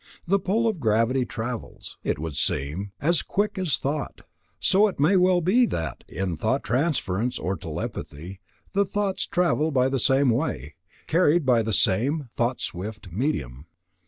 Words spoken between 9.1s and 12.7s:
travel by the same way, carried by the same "thought